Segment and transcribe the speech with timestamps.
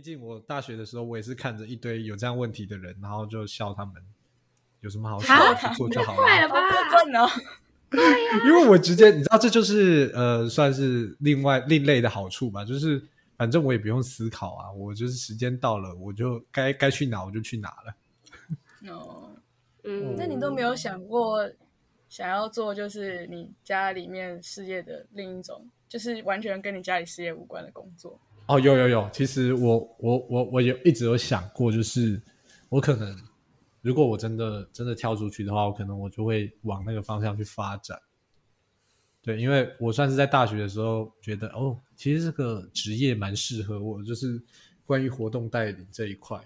[0.00, 4.02] 毕竟我大学的时候，我也是看着一堆有这样问题的人，然后就笑他们，
[4.80, 6.22] 有什么好笑的，去做就好了。
[6.22, 6.54] 快了吧？
[6.90, 7.28] 笨哦，
[8.48, 13.06] 因为我直接，你知道，这就是呃，算是另外另类的好处吧，就是
[13.36, 18.90] 反正我也不用思考啊，我就是时间到了，我就该该去哪我就去哪了。
[18.90, 19.28] 哦，
[19.84, 21.46] 嗯，那你都没有想过
[22.10, 28.20] 想要做就是你家里面事业的另一种，就是完全跟你家里事业无关的工作？
[28.46, 32.20] 哦，有有有，其实我我我我有一直有想过，就是
[32.68, 33.16] 我可能
[33.80, 37.96] 如果我真的真的跳出去的话，我可能我就会往那个方向去发展。
[39.22, 44.42] 对，因为我算是在大学的时候觉得，哦，其实这个职业蛮适合我，就是
[44.84, 46.40] 关于活动带领这一块。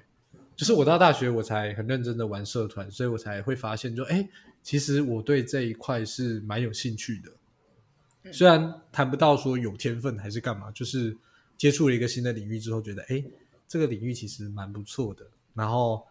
[0.55, 4.28] 就是我到大学我才很认真的玩社团，所以我才会发现，就哎，
[4.65, 8.33] 其实我对这一块是蛮有兴趣的。
[8.33, 11.17] 虽然谈不到说有天分还是干嘛，就是。
[11.57, 13.25] 接触了一个新的领域之后，觉得哎，
[13.69, 15.25] 这个领域其实蛮不错的。
[15.55, 16.05] 然后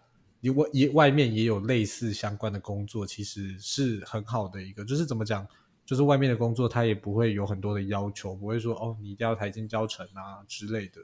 [0.56, 4.86] 外也外面也有类似相关的工作，其实是很好的一个。
[4.86, 5.46] 就是怎么讲，
[5.86, 11.02] 就是外面的工作它也不会有很多的要求，不会说哦你一定要台金教成啊之类的。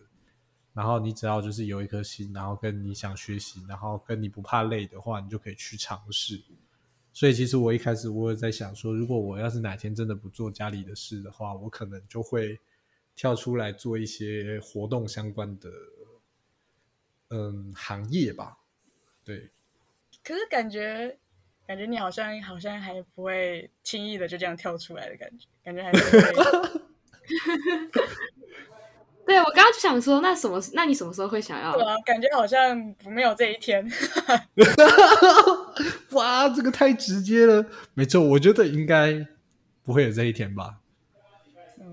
[0.74, 6.42] 然后你只要就是有一颗心，然后跟你想学习，然后跟你不怕累的话，你就可以去尝试。
[7.20, 12.58] 所以其实我一开始我也在想说，如果我要是哪天真的不做家里的事的话，我可能就会。
[13.16, 15.70] 跳出来做一些活动相关的，
[17.32, 18.60] 嗯，行业吧。
[19.26, 19.50] 对，
[20.24, 21.18] 可是感觉，
[21.68, 26.82] 感觉你好像好像还不会轻易的就这样跳出来的感觉，感觉还是会。
[29.28, 30.58] 对我刚刚就想说，那什么？
[30.72, 31.74] 那你什么时候会想要？
[31.74, 33.86] 对啊，感觉好像没有这一天。
[36.12, 37.66] 哇，这个太直接了。
[37.94, 39.28] 没错，我觉得应该
[39.84, 40.80] 不会有这一天吧。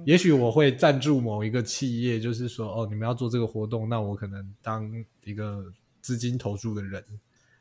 [0.05, 4.91] 也许我会赞助某一个企业，就是说，哦，你们要做这个活动，那我可能当
[5.25, 7.05] 一个资金投注的人，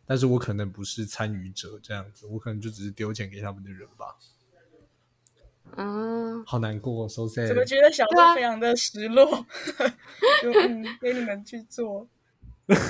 [0.05, 4.15] 但是我可能不是参与者，这样子，我可能就只是丢钱给他们的人吧。
[5.75, 7.47] 啊，好难过，so sad。
[7.47, 9.25] 怎么觉得小鹿非常的失落？
[10.43, 12.07] 就嗯，给你们去做，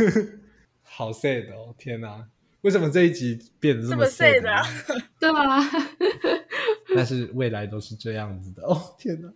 [0.84, 1.74] 好 sad 哦！
[1.78, 2.28] 天哪，
[2.66, 4.66] 为什么这一集变得这么碎的啊？
[5.20, 5.60] 对吧？
[6.96, 8.76] 但是未来都是这样子的哦！
[8.98, 9.32] 天哪，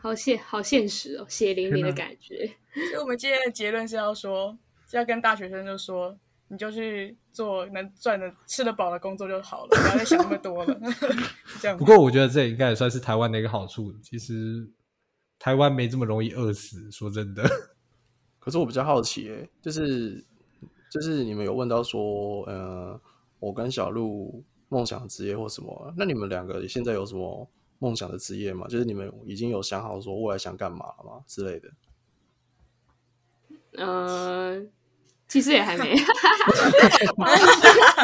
[0.00, 2.46] 好现好现实哦，血淋淋的感觉。
[2.92, 4.56] 所以我们今天的结论是要说，
[4.88, 6.16] 是要跟大学生就说，
[6.46, 10.80] 你就去做能赚的、吃得饱的工作就好了，不要再想那么多了。
[11.60, 11.76] 这样。
[11.76, 13.92] 不过我觉得这应该也算是台湾的一个好处。
[14.00, 14.70] 其实
[15.40, 17.42] 台湾没这么容易饿死，说真的。
[18.38, 20.24] 可是我比较好奇，哎，就是
[20.90, 23.00] 就是你们有问到说，呃，
[23.38, 24.42] 我跟小鹿。
[24.72, 25.92] 梦想职业或什么？
[25.96, 27.44] 那你们两个现在有什么
[27.80, 28.68] 梦想的职业吗？
[28.68, 31.68] 就是你们已经有想好说未来想干嘛了吗之类的？
[33.84, 34.62] 呃，
[35.26, 35.92] 其实也还没。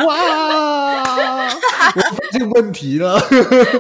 [0.09, 1.49] 哇！
[2.33, 3.15] 这个问题了。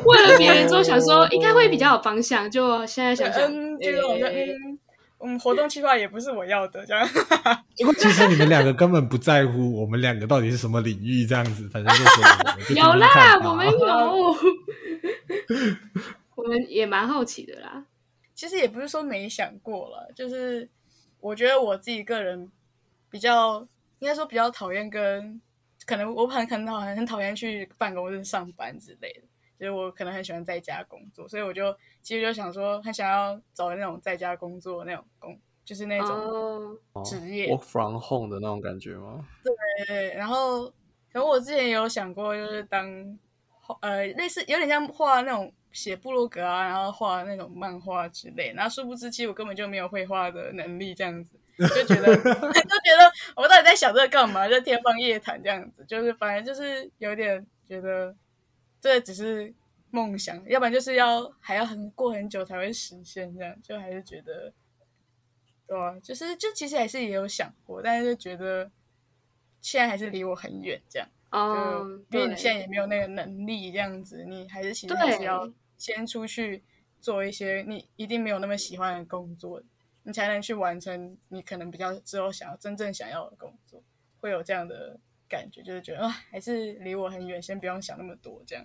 [0.05, 2.49] 问了别人之后，想说应该会比较有方向。
[2.49, 3.51] 就现在想想，
[3.81, 4.79] 觉得好像嗯。
[5.19, 7.09] 嗯，活动计划也不是我要的，这样。
[7.77, 13.77] 因为其实你们两个根本不在乎我们两个到底是什么领域，这样子，反正就是有啦，我们有，
[16.37, 17.85] 我们也蛮好奇的啦。
[18.35, 20.69] 其实也不是说没想过了，就是
[21.21, 22.51] 我觉得我自己个人
[23.11, 23.67] 比较，
[23.99, 25.41] 应该说比较讨厌跟，
[25.87, 29.23] 可能我很很讨很讨厌去办公室上班之类的。
[29.59, 39.27] 就是我可能很喜欢在家工作，所以我就其实就想说，很想要找那种在家工作那种工，就是那种职业，work from home 的那种感觉吗？
[39.89, 43.19] 对，然后可能我之前也有想过，就是当
[43.81, 48.53] 呃类似有点像画那种写部落格啊，然后画那种漫画之类。
[48.55, 54.47] 然后殊不知，其实我根本就没有绘画的能力，这样子就觉得 就觉得我到底在想这个干嘛？
[54.47, 58.15] 就天方夜谭这样子，就是反正就是有点觉得。
[58.81, 59.53] 这只是
[59.91, 64.53] 梦想，要不然就是要还要很过很久才会实现，这样就还是觉得，
[65.67, 65.99] 对吧？
[66.01, 68.71] 就是就其实还是也有想过，但是就觉得
[69.61, 71.09] 现在还是离我很远，这样。
[71.31, 76.63] 哦，因为你现在也没有那个能力，这样子，你还是其实还是要先出去
[77.01, 79.63] 做一些你一定没有那么喜欢的工作，
[80.03, 83.83] 你才能去完成你可能比较之后想要真正想要的工作，
[84.21, 85.01] 会有这样的。
[85.29, 88.43] 感觉就是觉得啊，还是离我很远，先不用想那么多。
[88.47, 88.65] 这样，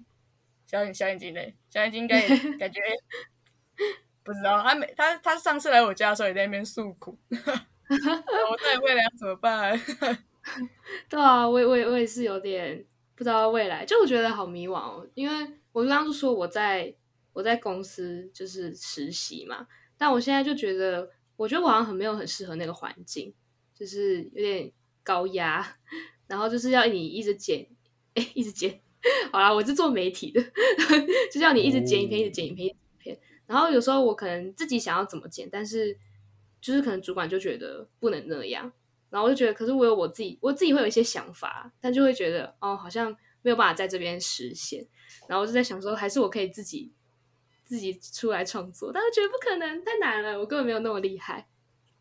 [0.66, 2.22] 小眼小眼睛嘞，小眼睛应该
[2.58, 2.82] 感觉
[4.24, 4.62] 不知道。
[4.62, 9.80] 他每他他上次来我家的时候也在那边诉苦， 我在未来要怎么办？
[11.10, 12.86] 对啊，我我我也是有点
[13.16, 15.08] 不知道未来，就我觉得好迷惘哦。
[15.14, 16.94] 因为我刚刚就说我在
[17.34, 19.68] 我在公司就是实习嘛，
[19.98, 21.12] 但我现在就觉得。
[21.38, 23.34] 我觉得我好像很没有很适合那个环境，
[23.74, 24.72] 就是有点
[25.02, 25.76] 高压，
[26.32, 27.68] 然后就是要你一直剪，
[28.14, 28.80] 哎，一直剪。
[29.34, 30.42] 好啦，我是做媒体的，
[31.30, 33.20] 就叫你一直剪影片，一直剪影片，一直剪片。
[33.46, 35.98] 然后有时候我可能自己想要怎么剪，但是
[36.62, 38.72] 就是可能主管就觉得不能那样，
[39.10, 44.88] 然后我就觉得，可是我有我自己，我自己会有一些想法，但就会觉得哦，好像没有办法在这边实现。
[45.28, 46.94] 然后我就在想说，还是我可以自己
[47.66, 51.48] 自己出来创作，但是觉得不可能，太难了，我根本没有那么厉害。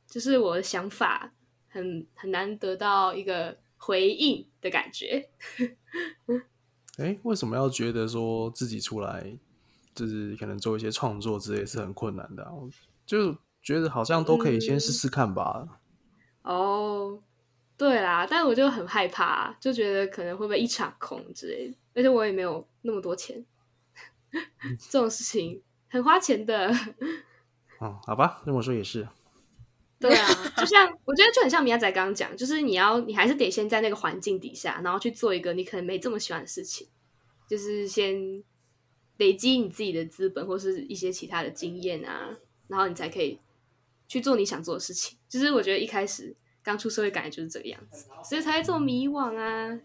[0.06, 1.32] 就是我的想法
[1.68, 5.28] 很很难得到一个回应的感觉。
[6.98, 9.36] 哎，为什么要觉得说自己出来
[9.94, 12.46] 就是可能做一些创作之类是很困难的？
[13.06, 15.80] 就觉得好像都可以先试试看吧。
[16.42, 17.20] 哦，
[17.76, 23.44] 对啦，但我就很害怕，就觉得可能会不会一场空之类的，而且我也没有那么多钱，
[24.90, 26.70] 这种事情很花钱的。
[27.78, 29.08] 哦，好吧，这么说也是。
[30.00, 30.26] 对啊，
[30.56, 36.88] 就像我觉得就很像米亚仔刚刚讲，就是你要你还是得先在那个环境底下，然后去做一个你可能没这么喜欢的事情，
[37.46, 38.42] 就是先
[39.18, 42.34] 累积你自己的资本或是一些其他的经验啊，
[42.68, 43.38] 然后你才可以
[44.08, 45.18] 去做你想做的事情。
[45.28, 49.78] 就是我觉得一开始刚出社会感觉就是这个样子，所以才会这么迷惘啊。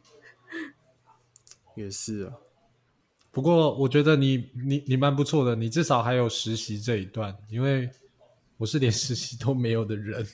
[1.76, 2.34] 也是啊，
[3.32, 7.90] 不过我觉得你你你蛮不错的，你至少还有实习这一段，因为。
[8.58, 10.26] 我是连实习都没有的人，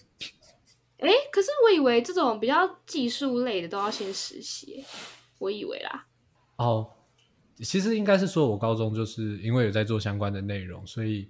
[0.97, 4.85] 哎，可是我以为这种比较技术类的都要先实习，
[5.39, 6.06] 我以为啦。
[6.57, 6.88] 哦，
[7.57, 11.27] 其实应该是说，我高中就是因为有在做相关的内容，所以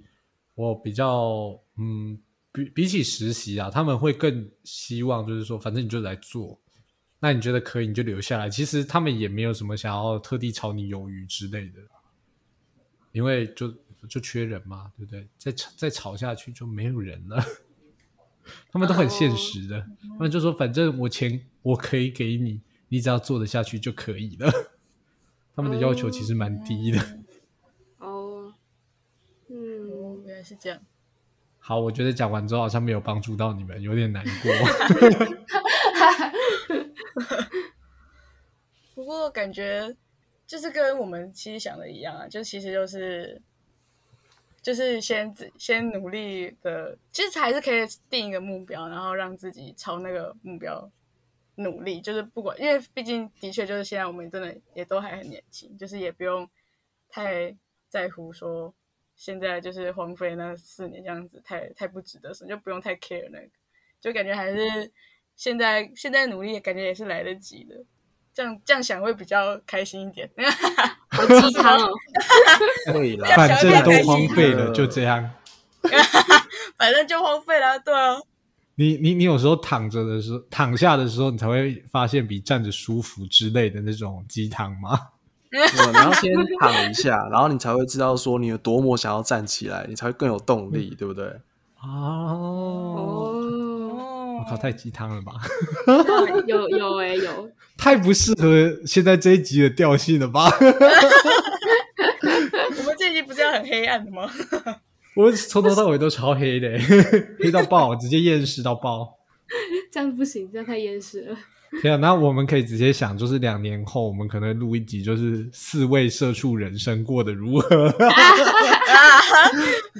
[0.53, 2.19] 我比较嗯，
[2.51, 6.59] 比比起实习啊，他们会更希望就是说，反正你就来做，
[7.21, 8.49] 那你觉得可以你就留下来。
[8.49, 11.79] 其实他们也没有什么想要特地炒你鱿鱼之类的，
[13.13, 13.73] 因为就。
[14.07, 15.27] 就缺人嘛，对不对？
[15.37, 17.43] 再吵再吵下去就没有人了。
[18.71, 19.85] 他们都很现实的，
[20.17, 22.59] 他们就说：“反正我钱我可以给你，
[22.89, 24.51] 你只要做得下去就可以了。
[25.55, 26.99] ”他们的要求其实蛮低的。
[27.99, 28.55] 哦，
[29.47, 30.81] 嗯，原来是这样。
[31.59, 34.51] 好，我觉得讲完之后好像没有帮助到你们，有点难过。
[38.95, 39.95] 不过感觉
[40.47, 43.39] 就是跟我们其实想的一样啊，就其实就是。
[44.61, 47.79] 就是先自先努力的，其实还是可以
[48.09, 50.87] 定一个目标，然后让自己朝那个目标
[51.55, 51.99] 努力。
[51.99, 56.47] 就是不管，因为毕竟的确就是现在我们真的也都还很年轻，就是也不用
[57.09, 57.55] 太
[57.89, 58.71] 在乎说
[59.15, 63.49] 现在就是荒废那四年这样子，太太不值得，所以就不用太 care 那个，
[63.99, 64.91] 就感觉还是
[65.35, 67.83] 现在现在努力，感觉也是来得及的。
[68.33, 70.29] 这样这样想会比较开心一点。
[71.09, 71.89] 好鸡汤哦！
[72.93, 75.29] 对了， 反正都荒废了，就这样。
[76.77, 78.17] 反正就荒废了，对啊。
[78.75, 84.97] 你你你有时候躺着的时候，躺下的时候，你才会发现比站着舒服之类的那种鸡汤吗？
[85.51, 85.59] 你
[85.97, 86.31] 要先
[86.61, 91.29] 躺一下，然后你才会知道说你有多么想要站起来，你才会更有动力，对不对？
[91.83, 93.33] 哦，
[94.43, 95.33] 我靠，太鸡汤了吧？
[96.47, 97.49] 有有哎有。
[97.77, 100.49] 太不适合现在这一集的调性了吧？
[102.77, 104.29] 我们这一集不是要很黑暗的吗？
[105.15, 106.79] 我从头到尾都超黑的，
[107.39, 109.17] 黑到爆，直接厌世到爆。
[109.91, 111.35] 这样不行，这样太厌世了。
[111.81, 117.85] 对啊，那我们可以直接想，就是两年后，我们可能录一集，就是四位社畜人生过得如何？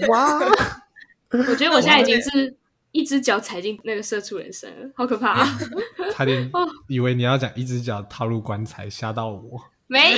[0.08, 0.39] 哇！
[1.32, 2.56] 我觉得我现在已经是。
[2.92, 5.46] 一只脚踩进那个社畜人生，好可怕！
[6.14, 6.50] 差点
[6.88, 9.62] 以为你要讲一只脚踏入棺材，吓到我。
[9.92, 10.18] 没有，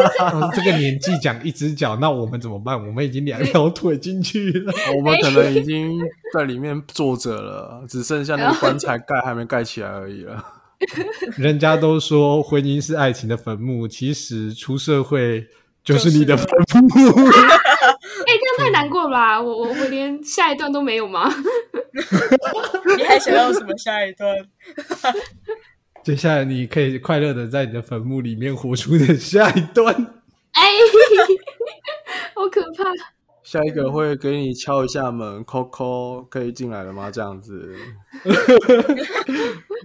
[0.56, 2.74] 这个年纪讲一只脚，那我们怎么办？
[2.74, 6.00] 我们已经两条腿进去了，我们可能已经
[6.32, 10.42] 在里面坐着了，只剩下那个棺材盖还没盖起来而已了。
[11.36, 15.46] 人家都说婚姻是爱情的坟墓，其实出社会
[15.84, 16.48] 就是你的坟
[16.84, 17.30] 墓。
[18.64, 19.40] 太难过了吧？
[19.40, 21.30] 我我我连下一段都没有吗？
[22.96, 24.34] 你还想要什么下一段？
[26.02, 29.94] 接下来你可以快乐的在你的坟墓里面活出你的下一段。
[30.52, 30.62] 哎，
[32.34, 32.84] 好可怕！
[33.42, 37.10] 下一个会给你敲一下门，Coco 可以进来了吗？
[37.10, 37.74] 这样子。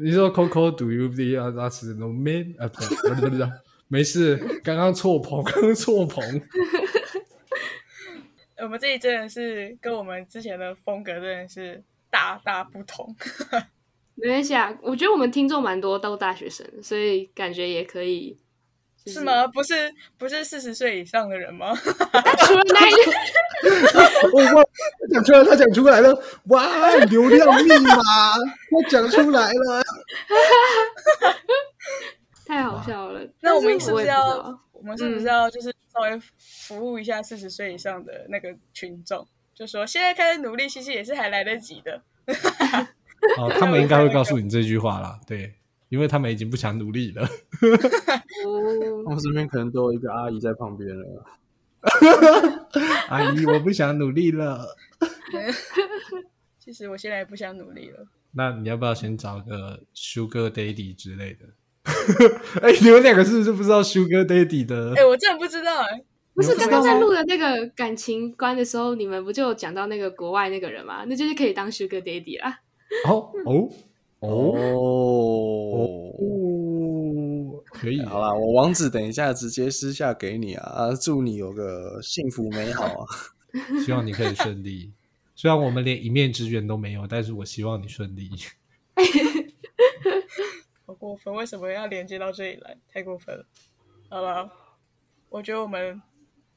[0.01, 2.53] 你说 Coco，Do you believe that's no man？
[2.57, 3.43] 啊，不不不，
[3.89, 6.24] 没事，刚刚错棚，刚刚错棚。
[8.62, 13.16] 我们这里真的是跟我们之前的风格真的是大大不同。
[14.16, 18.38] 没关系啊，我觉得我们听众蛮多都大学生，所以感觉也可以
[19.06, 19.48] 就是吗？
[19.48, 21.74] 不是不是四十岁以上的人吗？
[21.80, 22.94] 除了那一
[24.34, 24.54] 我
[25.13, 29.84] 讲出来，他讲出来了，哇，流量密码，他讲出来了。
[32.46, 33.22] 太好笑了。
[33.42, 39.27] 那我们是不是要道，我们是不是要就是稍微服务一下四十岁以上的那个群众？
[39.53, 42.01] 就说现在开始努力，其实也是还来得及的。
[43.38, 45.53] 哦， 他们应该会告诉你这句话啦，对，
[45.89, 47.24] 因为他们已经不想努力了。
[48.45, 51.25] 哦我们这边可能都有一个阿姨在旁边了。
[53.09, 54.65] 阿姨，我不想努力了。
[56.59, 58.07] 其实我现在也不想努力了。
[58.31, 61.48] 那你要不要先找个 Sugar Daddy 之类的？
[62.62, 64.93] 哎、你们两个是不是不知道 Sugar Daddy 的？
[64.96, 66.01] 哎、我真的不知道哎、
[66.34, 71.03] 不是刚刚在录的那个感情观的时候，你们不就有讲到那个国外那个人吗？
[71.08, 72.60] 那就是可以当 Sugar Daddy 啦。
[73.08, 73.69] 哦 哦
[74.19, 74.27] 哦
[75.77, 75.86] 哦，
[76.19, 78.01] 哦，可以。
[78.03, 80.63] 好啦，我网址等一下直接私下给你啊！
[80.63, 83.05] 啊，祝你有个幸福美好啊！
[83.86, 84.91] 希望你可以顺利。
[85.36, 88.29] 虽然我们连一面之缘都没有，但是我希望你顺利。
[91.00, 92.77] 好过分，为什么要连接到这里来？
[92.91, 93.46] 太过分了。
[94.10, 94.51] 好了，
[95.29, 96.01] 我觉得我们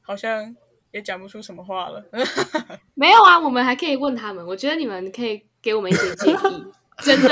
[0.01, 0.53] 好像
[0.91, 2.03] 也讲不出什么话了。
[2.93, 4.45] 没有啊，我们还可以问他们。
[4.45, 6.65] 我觉得你们可以给我们一些建议，
[7.03, 7.29] 真的。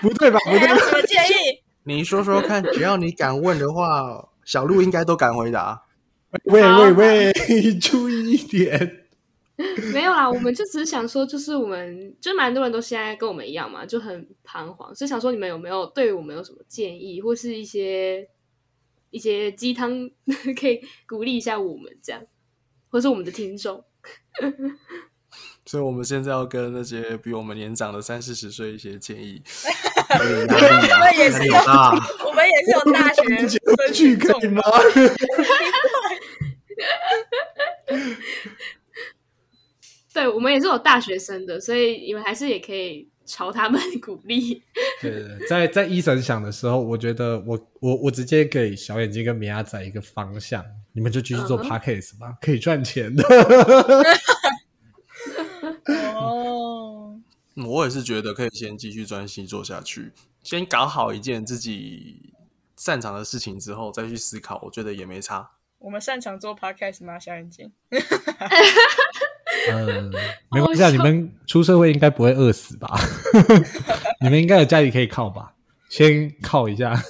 [0.00, 0.38] 不对吧？
[0.44, 0.76] 不对吧？
[0.78, 1.62] 什么建议？
[1.82, 5.82] 你说说看，只要你敢问的话，小鹿应该都敢回答。
[6.44, 7.32] 喂喂喂，
[7.80, 9.01] 注意一点。
[9.92, 18.28] 没有啦，我们就只是想说，就是我们就蛮多人都现在跟我们一样嘛，就很彷徨，所以想说你们有没有对我们有什么建议，或是一些
[19.10, 20.10] 一些鸡汤
[20.58, 22.22] 可以鼓励一下我们这样，
[22.88, 23.84] 或是我们的听众。
[25.64, 29.40] 所以我们现在要跟那些比我们年长的三四十岁一些建议。
[30.10, 31.92] 我们也是有大。
[32.26, 33.58] 我们也是有大学生剧
[33.92, 34.62] 群众可以吗？
[40.12, 44.62] 对我们也是有大学生的，所以你们还是也可以朝他们 鼓励。
[45.00, 53.24] 对对对，在在医生想的时候，我觉得我我我直接给小眼睛跟米亚仔一个方向，你们就继续做 podcast 吧，可以赚钱的。
[56.14, 57.18] 哦，
[57.54, 62.32] 嗯我也是觉得可以先继续专心做下去，先搞好一件自己
[62.76, 65.50] 擅长的事情之后再去思考，我觉得也没差。
[65.78, 67.18] 我们擅长做 podcast 吗？
[67.18, 67.72] 小眼睛，
[69.70, 70.10] 嗯，
[70.50, 72.88] 没关系啊，你们出社会应该不会饿死吧？
[74.20, 75.54] 你们应该有家里可以靠吧？
[75.88, 77.00] 先靠一下。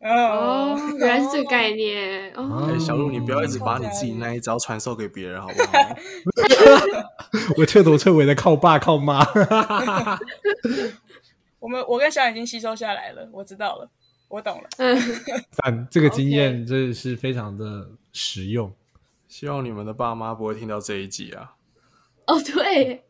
[0.00, 2.70] 哦，原来是这个概念哦。
[2.72, 5.72] 哎、小鹿，你不要一直把你自己那一招传授给别人，好不好？
[7.58, 9.26] 我彻头彻尾的靠爸靠妈。
[11.58, 13.90] 我们我跟小眼睛吸收下来了，我知道了，
[14.28, 14.68] 我懂了。
[14.76, 14.96] 嗯，
[15.56, 18.72] 但这个经验真的是非常的实用。
[19.26, 21.54] 希望你们的爸妈不会听到这一集啊。
[22.28, 23.02] 哦对，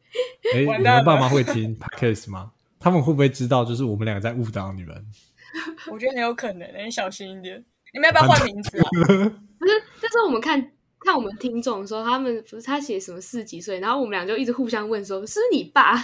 [0.54, 2.52] 哎，你们爸妈会听 podcast 吗？
[2.80, 4.94] 他们会不会知道，就是我们两个在误导你们？
[5.90, 7.62] 我觉得很有可能，你小心一点。
[7.92, 8.84] 你们要不要换名字啊？
[9.58, 10.60] 不是，但是我们看
[11.00, 15.94] 看我们听众的时候，他们不是他写什么四十几岁，然后我们俩就一直互相问说：“是你爸？”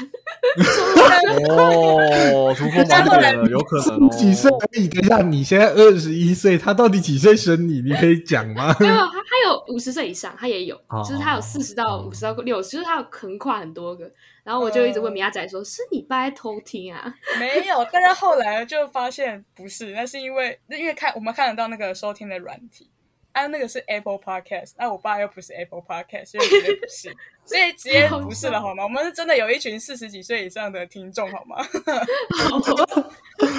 [1.50, 4.10] 哦，突破盲点了，有可能哦。
[4.16, 4.88] 几岁而已？
[4.88, 7.80] 等一下，你现在二十一岁，他到底几岁生你？
[7.82, 8.74] 你可以讲吗？
[8.80, 9.23] 没有，他他
[9.54, 14.10] 有五十岁以上，他也有，哦就是他有四十到五十到六十，就是他有横跨很多个。
[14.42, 22.90] 然后我就一直问米亚仔说：“是你爸在偷听啊 没有，但是后来就发现不是，那是因为因为看我们看得到那个收听的软体，
[23.32, 28.84] 啊，那个是 Apple Podcast，那我爸又不是 Apple Podcast，所以绝对不是， 所以直接不是了好吗？
[28.84, 31.64] 我们是真的有一群四十几岁以上的听众好吗？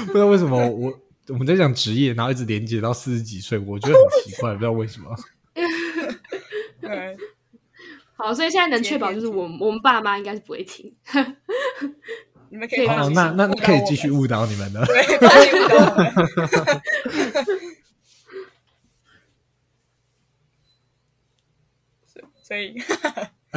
[0.05, 0.93] 不知道为什么我
[1.29, 5.09] 我们在讲职业，然后一直连接到四十几岁，我觉得很奇怪，不知道为什么。
[6.87, 7.17] 对，？”
[8.17, 10.95] 好，所以现在能确保就是我们我们爸妈应该是不会听。
[12.49, 14.85] 你们可以好，那那可以继续误导你们的。
[14.85, 16.13] 对，误导我们。
[22.41, 22.75] 所以，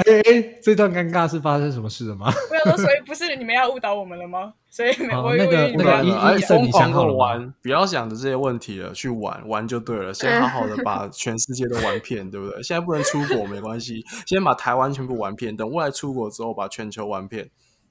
[0.07, 2.33] 哎哎，这段尴尬是发生什么事了吗？
[2.51, 4.53] 我要说，所以不是你们要误导我们了吗？
[4.71, 5.69] 所以没有，那个
[6.05, 10.13] 医生你疯狂想好玩，不要想着这些问题了，去玩玩就对了。
[10.13, 12.63] 先好好的把 全世界都玩遍，对不对？
[12.63, 17.49] 现在不能出国没关系，先把台湾全部玩遍，等未来出国之后把全球玩遍，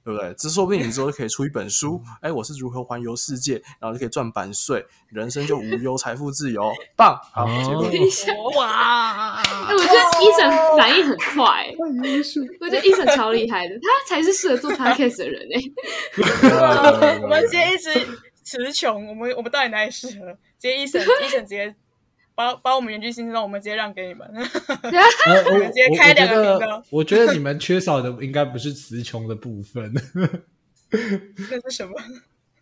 [0.08, 0.34] 对不对？
[0.38, 7.20] 这说不定你之后就可以出一本书，哎，我是如何环游世界，然后就可以赚版税，人生就无忧，财富自由，棒！
[7.34, 11.70] 好，哦结果一下， 哇，哎，我觉得医生反应很快。
[12.62, 18.08] 我觉得医生超厉害的，他才是适合做 podcast 的人哎、 我们直接一直
[18.46, 20.32] 词穷，我们我们到底哪里适合？
[20.58, 21.76] 直接一审一审直接
[22.38, 24.30] 把把我们原剧新生，我们直接让给你们。
[24.32, 24.42] 呃，
[25.52, 29.92] 我直接开两个频道我我觉得，我觉得你们缺少的应该不是词穷的部分，
[30.92, 31.94] 那是什么？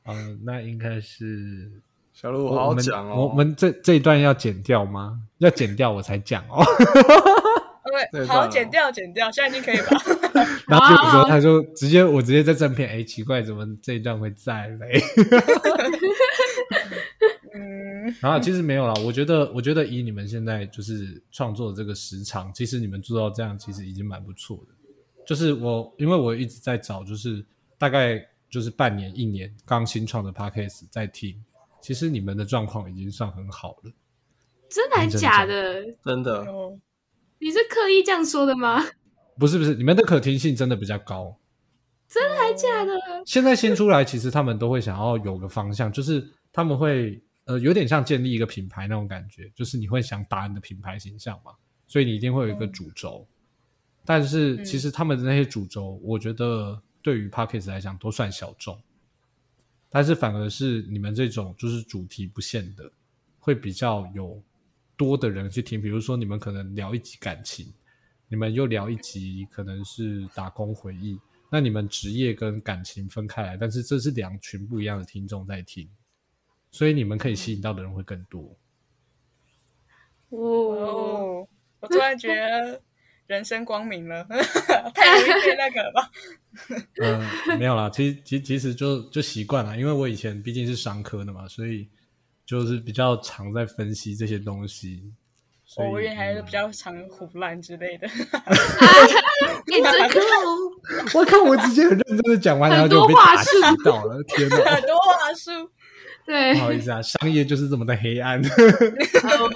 [0.08, 1.70] 嗯，那应该是
[2.14, 3.16] 小鹿好好我我们讲哦。
[3.18, 5.20] 我我们这这一段要剪掉吗？
[5.40, 6.64] 要剪掉我才讲哦。
[8.12, 10.02] 对，好，剪掉，剪掉，现在已经可以吧？
[10.68, 15.02] 然后这个时候他就直接我直接在正片，哎，奇怪，怎么这一段会在嘞？
[18.16, 24.74] 嗯，然后其实没有啦，我觉得，我觉得以你们现在就是创作的这个时长，其实你们做到这样，其实已经蛮不错的。
[25.26, 27.44] 就是我，因为我一直在找，就是
[27.78, 31.44] 大概就是半年、一年刚新创的 podcast 在听，
[31.82, 33.92] 其实你们的状况已经算很好了。
[34.70, 35.84] 真的还假的？
[36.04, 36.78] 真的，哦，
[37.40, 38.84] 你是刻意这样说的吗？
[39.38, 41.38] 不是不是，你们的可听性真的比较高。
[42.08, 42.94] 真的还假的？
[43.26, 51.52] 现在新出来，其实他们都会想要有个方向，就是他们会呃有点像建立一个品牌那种感觉，就是你会想打你的品牌形象嘛，
[51.88, 53.28] 所以你一定会有一个主轴。
[54.04, 58.80] 但是其实他们的那些主轴，我觉得对于 p o c k e t 来讲都算小众，
[59.90, 62.92] 但是反而是你们这种就是主题不限的，
[63.40, 64.40] 会比较有
[64.96, 65.82] 多的人去听。
[65.82, 67.74] 比如说你们可能聊一集感情，
[68.28, 75.90] 你们又聊一集可能是打工回忆，那你们职业跟感情分开来，但是这是两群不一样的听众在听，
[76.76, 78.58] 所以你们可以吸引到的人会更多。
[80.28, 81.48] 哦，哦，
[81.80, 82.82] 我突然觉得
[83.28, 84.28] 人生光明了，
[84.94, 86.12] 太容易变那个了吧？
[87.02, 91.88] 嗯，没有啦，其实其其实就就习惯了，因为我以前毕竟是商科的嘛，所以
[92.46, 95.14] 就是比较常在分析这些东西。
[95.68, 98.08] 所以我以为还是嗯比较常胡乱之类的。
[99.66, 104.58] 你真酷，我看我直接很认真的讲完，然后就被打很多话术击到了，天哪！
[104.76, 105.52] 很多话术，
[106.26, 108.42] 对不，好意思啊，商业就是这么的黑暗。
[108.44, 109.50] 好，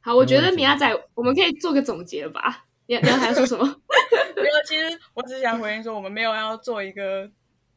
[0.00, 2.64] 好，我觉得米亚仔，我们可以做个总结吧。
[2.86, 3.64] 你你要还要说什么？
[4.36, 7.30] 没有，其实我只想回应说，我们没有要做一个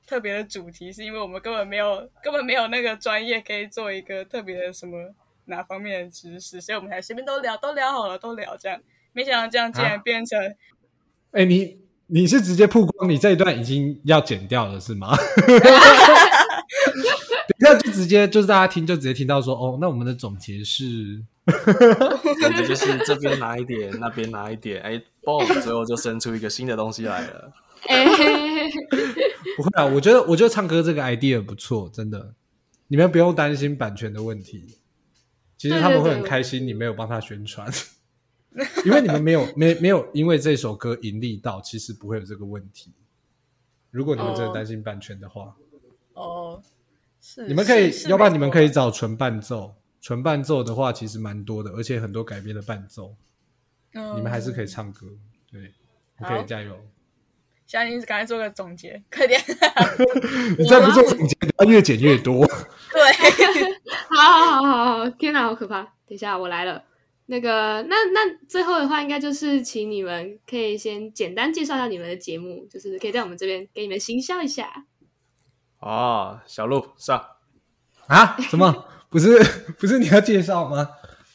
[0.07, 5.13] 特别的主题，是因为我们根本没有根本没有那个专业可以做一个特别的什么
[5.45, 8.81] 哪方面的知识，所以我们才随便都聊，都聊好了，都聊这样。
[9.13, 10.37] 没想到这样竟然啊变成、
[11.31, 15.15] 哎、你你是直接曝光你这一段已经要剪掉了是吗？
[17.57, 21.23] 等一下就直接就是大家听就直接听到说哦，那我们的总结是
[22.41, 27.53] 感觉就是这边拿一点，那边拿一点，哎，嘣，最后就生出一个新的东西来了。
[27.87, 28.05] 哎、
[29.55, 32.33] 不会啊，我觉得我觉得唱歌这个 idea 不错，真的，
[32.87, 34.79] 你们不用担心版权的问题。
[35.57, 37.71] 其实他们会很开心，你没有帮他宣传，
[38.85, 42.91] 因为你们没有没没有因为这首歌盈利到，其实不会有这个问题。
[43.91, 45.55] 如果你们真的担心版权的话，
[46.13, 46.61] 哦，
[47.27, 49.73] 是你们可以要不然你们可以找纯伴奏。
[49.99, 53.15] 纯伴奏的话，其实蛮多的，而且很多改编的伴奏，
[53.95, 55.07] 嗯你们还是可以唱歌。
[55.51, 55.73] 对，
[56.19, 56.77] 你可以加油。
[57.65, 59.41] 现在你赶快做个总结，快点。
[60.59, 62.45] 你再不做总结，要越剪越多。
[62.93, 63.01] 对，
[64.15, 65.81] 好好好好好，天哪，好可怕！
[65.81, 66.83] 等一下，我来了。
[67.25, 74.85] 那个，那那最后的话，应该就是请你们可以先简单介绍一下你们的节目，就是可以在我们这边给你们行销一下。
[75.85, 77.23] 啊，小鹿上，
[78.07, 78.35] 啊？
[78.49, 78.85] 什么？
[79.07, 79.37] 不是
[79.77, 80.89] 不是你要介绍吗？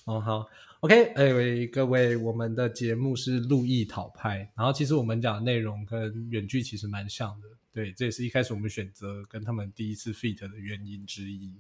[0.07, 0.45] 哦，好
[0.81, 11.55] ，OK，哎、喂，各位，我们的节目是路易讨拍，然后其实我们讲的内容跟远距其实蛮像的，对，这也是一开始我们选择跟他们第一次 feat 的原因之一。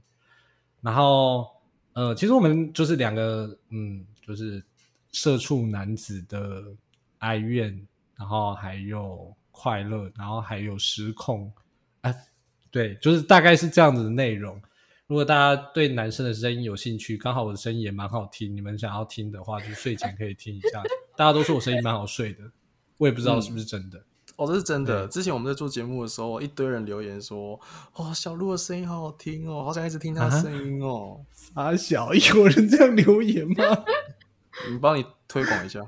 [0.81, 1.46] 然后，
[1.92, 4.61] 呃，其实我们就是两个，嗯，就是
[5.12, 6.64] 社畜男子的
[7.18, 11.53] 哀怨，然后还有快乐，然后还有失控，
[12.00, 12.12] 啊，
[12.71, 14.61] 对，就是大概是这样子的内容。
[15.07, 20.83] 如果大家对男生的声音有兴趣，刚好我的声音也蛮好听，你们想要听的话，就睡前可以听一下。
[21.17, 22.45] 大家都说我声音蛮好睡的，
[22.97, 24.01] 我也不知道是不是真的。
[24.37, 25.07] 哦，这是真的。
[25.09, 27.61] 之前我们在做节目的时候，一堆人留言说
[27.95, 31.21] ：“哦，小鹿的声音好好听哦，好想一直听他的声音哦。
[31.53, 33.85] 啊小，有人这样留言吗？
[34.71, 35.81] 你帮你推广一下。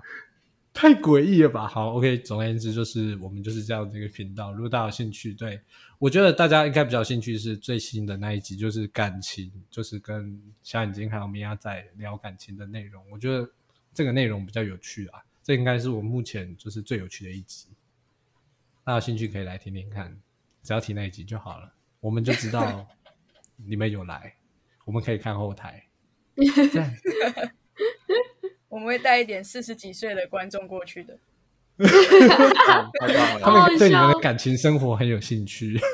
[0.74, 1.68] 太诡异了吧！
[1.68, 4.52] 好，OK，总而言之就是我们就是这样的一个频道。
[4.52, 5.60] 如果大家有兴趣，对
[5.98, 13.04] 我觉得大家应该比较有兴趣是最新的那一集，就是感情，就是跟小眼睛还有米娅在聊感情的内容。
[13.10, 13.48] 我觉得
[13.92, 17.68] 这个内容比较有趣啊，这应该是我目前就是最有趣的一集。
[18.82, 20.18] 大家有兴趣可以来听听看，
[20.62, 22.88] 只要听那一集就好了，我们就知道
[23.56, 24.34] 你们有来，
[24.86, 25.86] 我们可以看后台。
[28.72, 31.18] 我们会带一点四十几岁的观众过去的。
[31.78, 33.68] 他了！
[33.68, 35.78] 们对你们的感情生活很有兴趣。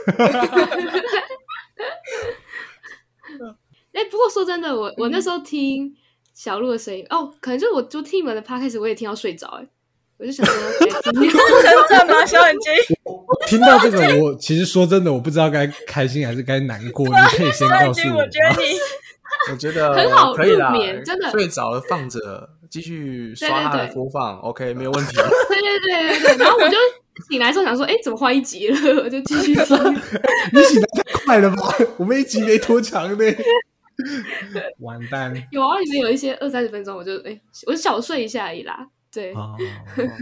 [3.92, 5.92] 哎、不不过说真的，我我那时候听
[6.32, 9.66] 小鹿的声音，哦，可能就我就听你们的 podcast，我也听到睡着，哎，
[10.18, 11.30] 我就想说，该听
[11.88, 12.24] 真的吗？
[12.24, 12.72] 小眼睛，
[13.48, 17.04] 听到这个，我其实说真的，我不知道该开心还是该难过。
[17.06, 18.78] 你可以先告诉我我觉得你
[19.50, 25.16] 我觉得很好可以啦入眠真的睡着了放着，继续刷它的对对对播放， OK，没有问题。
[25.16, 25.24] 对
[25.60, 26.76] 对对对对，然后我就
[27.28, 28.76] 醒来之后想说，哎，怎么换一集了？
[29.02, 29.64] 我就继续听。
[30.52, 31.62] 你醒的太快了吧？
[31.96, 33.24] 我们一集没多长呢。
[34.78, 38.86] 完蛋有啊，里面有一些二三十分钟，我就哎，我就小睡一下而已啦。
[39.10, 39.56] 对，哦！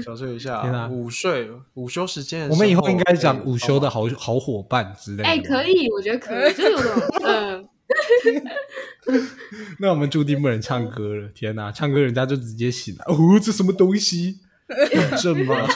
[0.05, 5.25] 小睡一下午睡午休时间我们以后应该讲哎午休的好好伙伴之类的。
[5.25, 5.63] 哎，可。
[5.65, 6.93] 以，我觉得可以，就是有种
[7.25, 7.69] 嗯。
[9.79, 11.29] 那我们注定不能唱歌了。
[11.29, 13.05] 天哪，唱歌人家就直接醒了。
[13.07, 14.41] 哦，这什么东西？
[14.69, 15.67] 有正吗？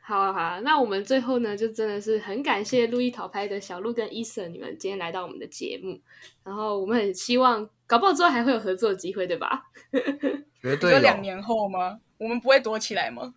[0.00, 6.00] 好啊好啊，那我们最后呢，就真的是很感谢路易讨拍的小鹿跟伊森你们今天来到我们的节目，
[6.44, 9.64] 然后我们很希望，搞不好之后还会有合作的机会，对吧？
[10.62, 11.20] 绝对有说两。
[11.20, 11.98] 年后吗？
[12.18, 13.34] 我们不会躲起来吗？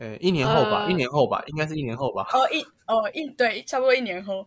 [0.00, 2.26] 哎，一年后吧，呃一年后吧，应该是一年后吧。
[2.32, 4.44] 哦一哦一对，差不多一年后。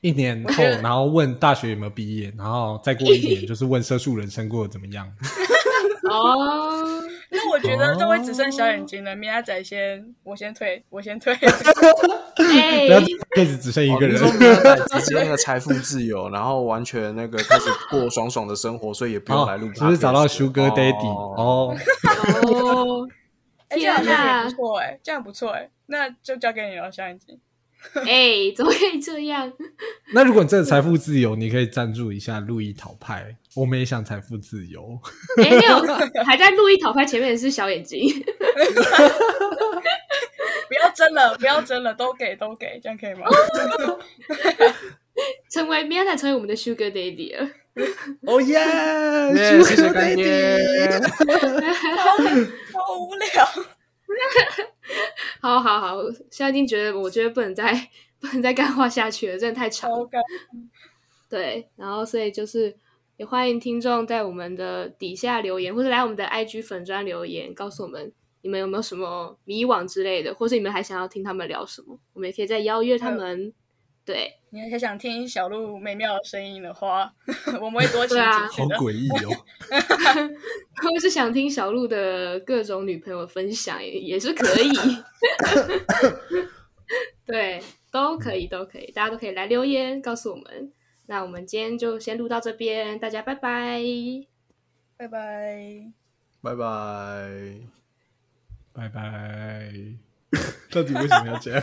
[0.00, 5.06] 一年后，然后问大学有没有毕业，然后再过一年 就是问社畜人生过得怎么样。
[6.10, 11.34] 哦，那我觉得都会只剩小眼睛了，米亚仔先，我先退，我先退。
[12.36, 13.00] 哎不，要
[13.36, 14.30] 辈子只剩一个人哦你。
[14.30, 14.54] 说没有
[14.86, 19.72] 在直接那个财富自由，然后完全那个开始过爽爽的生活，所以也不用来录哦。
[19.76, 21.06] 是不是找到 Sugar Daddy？
[21.06, 21.76] 哦，
[23.68, 27.38] 哎，这样好像天哪也不错哎，这样不错哎，那就交给你了，小眼睛。
[28.06, 29.52] 哎，怎么可以这样？
[30.14, 33.36] 那如果你真的财富自由，你可以赞助一下路易讨派。
[33.56, 34.98] 我们也想财富自由。
[35.38, 35.82] 哎，没有，
[36.24, 38.08] 还在路易讨派前面的是小眼睛。
[40.68, 43.26] 不要争了，不要争了，都给都给，这样可以吗？
[45.50, 47.48] 成为米亚仔成为我们的 Sugar Daddy 了。
[48.26, 48.54] 哦耶！
[49.34, 51.00] 耶谢谢干爹。
[52.72, 53.48] 好无聊。
[55.40, 57.72] 好 好好，现在已经觉得，我觉得不能再
[58.20, 59.90] 不能再干话下去了，真的太长。
[61.28, 62.76] 对，然后所以就是
[63.16, 73.52] 也欢迎听众在我们的底下留言，或者来我们的 IG 粉专留言，告诉我们你们有没有什么迷惘之类的，或是你们还想要听他们聊什么，我们也可以再邀约他们。
[74.04, 77.12] 对，你还想听小鹿美妙的声音的话，
[77.60, 78.76] 我们会多请对啊好几次的。
[78.76, 79.46] 诡异哦。
[80.82, 84.70] 或者是想听小鹿的各种女朋友分享，也也是可以。
[87.24, 90.72] 对，都可以，都可以，大家都可以来留言告诉我们。
[91.06, 93.80] 那我们今天就先录到这边，大家拜拜。
[94.96, 95.92] 拜拜。
[96.42, 97.30] 拜拜。
[98.72, 99.72] 拜拜。
[100.70, 101.62] 到底为什么要这样？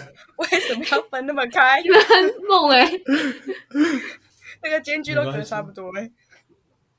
[0.51, 1.81] 为什么要分那么开？
[1.81, 2.89] 你们很猛哎、
[4.63, 6.11] 那个间距都隔差不多哎。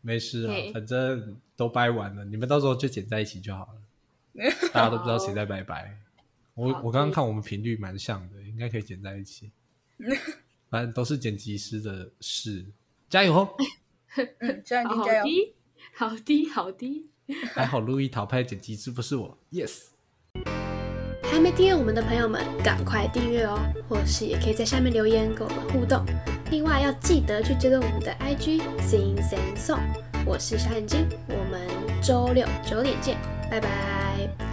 [0.00, 3.80] 没事啊，反正都掰完了，你们到时候就剪在一起就好了。
[4.72, 5.98] 大家都不知道谁在拜拜。
[6.54, 9.50] 我好我刚刚看我们频率蛮像的，应该可以剪在一起。
[10.70, 12.66] 反正都是剪辑师的事，
[13.08, 13.56] 加油哦！
[14.38, 15.24] 嗯，小眼好睛加油。
[15.24, 15.56] 的，
[15.94, 17.10] 好的，好的。
[17.52, 19.88] 还好路易淘汰剪辑师不是我，yes。
[21.38, 23.60] 还没订阅我们的朋友们，赶快订阅哦！
[23.88, 26.04] 或是也可以在下面留言跟我们互动。
[26.50, 29.78] 另外要记得去追踪我们的 IG Sing Sing Song。
[30.26, 31.60] 我是小眼睛，我们
[32.02, 33.16] 周六九点见，
[33.48, 34.47] 拜拜。